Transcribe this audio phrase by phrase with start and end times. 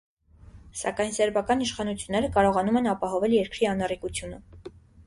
[0.79, 4.43] Սակայն սերբական իշխանությունները կարողանում են ապահովել երկրի անառիկությունը։